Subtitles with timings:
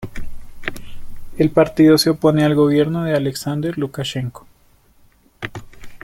[1.37, 4.47] El partido se opone al gobierno de Alexander Lukashenko.